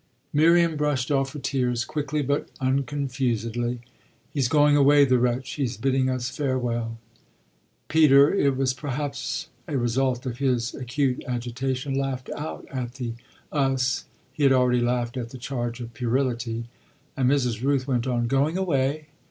[0.33, 3.81] Miriam brushed off her tears, quickly but unconfusedly.
[4.33, 6.97] "He's going away, the wretch; he's bidding us farewell."
[7.87, 13.13] Peter it was perhaps a result of his acute agitation laughed out at the
[13.51, 16.65] "us" (he had already laughed at the charge of puerility),
[17.15, 17.61] and Mrs.
[17.63, 19.09] Rooth went on: "Going away?